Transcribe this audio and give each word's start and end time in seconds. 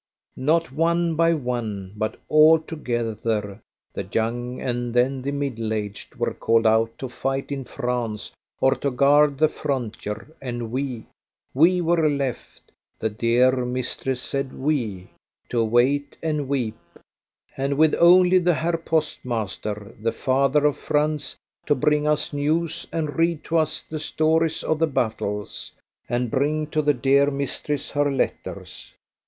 Not 0.37 0.71
one 0.71 1.15
by 1.15 1.35
one, 1.35 1.93
but 1.95 2.17
altogether, 2.27 3.61
the 3.93 4.07
young 4.11 4.59
and 4.59 4.95
then 4.95 5.21
the 5.21 5.29
middle 5.31 5.71
aged 5.73 6.15
were 6.15 6.33
called 6.33 6.65
out 6.65 6.97
to 6.97 7.07
fight 7.07 7.51
in 7.51 7.65
France 7.65 8.31
or 8.59 8.73
to 8.77 8.89
guard 8.89 9.37
the 9.37 9.47
frontier, 9.47 10.35
and 10.41 10.71
we 10.71 11.05
we 11.53 11.81
were 11.81 12.09
left 12.09 12.71
(the 12.97 13.11
dear 13.11 13.63
mistress 13.63 14.19
said 14.19 14.53
"we") 14.57 15.11
to 15.49 15.63
wait 15.63 16.17
and 16.23 16.47
weep, 16.47 16.79
and 17.55 17.77
with 17.77 17.93
only 17.99 18.39
the 18.39 18.55
Herr 18.55 18.77
postmaster, 18.79 19.95
the 20.01 20.11
father 20.11 20.65
of 20.65 20.77
Franz, 20.79 21.35
to 21.67 21.75
bring 21.75 22.07
us 22.07 22.33
news, 22.33 22.87
and 22.91 23.19
read 23.19 23.43
to 23.43 23.59
us 23.59 23.83
the 23.83 23.99
stories 23.99 24.63
of 24.63 24.79
the 24.79 24.87
battles, 24.87 25.73
and 26.09 26.31
bring 26.31 26.65
to 26.71 26.81
the 26.81 26.95
dear 26.95 27.29
mistress 27.29 27.91
her 27.91 28.09
letters. 28.11 28.95